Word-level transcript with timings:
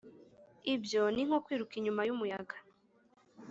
Ibyo 0.73 1.01
ni 1.13 1.23
nko 1.27 1.37
kwiruka 1.45 1.73
inyuma 1.79 2.01
y’umuyaga 2.07 2.55